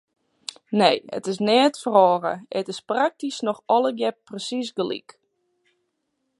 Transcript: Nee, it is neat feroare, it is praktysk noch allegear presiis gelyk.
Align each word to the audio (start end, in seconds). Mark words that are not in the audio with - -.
Nee, 0.79 0.95
it 1.17 1.27
is 1.31 1.39
neat 1.47 1.75
feroare, 1.83 2.33
it 2.59 2.65
is 2.73 2.85
praktysk 2.91 3.43
noch 3.47 3.63
allegear 3.75 4.15
presiis 4.27 4.69
gelyk. 4.77 5.09